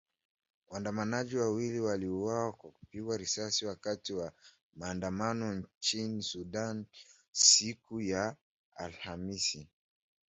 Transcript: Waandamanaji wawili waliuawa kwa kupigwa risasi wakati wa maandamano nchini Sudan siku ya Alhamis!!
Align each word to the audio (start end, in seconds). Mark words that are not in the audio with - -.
Waandamanaji 0.67 1.37
wawili 1.37 1.79
waliuawa 1.79 2.51
kwa 2.53 2.71
kupigwa 2.71 3.17
risasi 3.17 3.65
wakati 3.65 4.13
wa 4.13 4.31
maandamano 4.75 5.53
nchini 5.53 6.23
Sudan 6.23 6.85
siku 7.31 8.01
ya 8.01 8.35
Alhamis!! 8.75 9.57